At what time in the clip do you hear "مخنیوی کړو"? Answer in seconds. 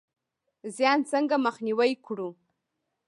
1.45-2.29